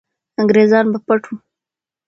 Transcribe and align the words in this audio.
انګریزان 0.41 0.85
به 0.91 0.99
پټ 1.07 1.21
وو. 1.27 1.35